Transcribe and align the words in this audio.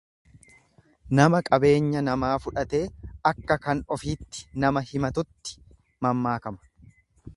Nama 1.19 1.41
qabeenyaa 1.49 2.01
namaa 2.07 2.31
fudhatee, 2.45 2.81
akka 3.33 3.59
kan 3.67 3.83
ofiitti 3.97 4.49
nama 4.65 4.87
himatutti 4.93 5.59
mammaakama. 6.07 6.95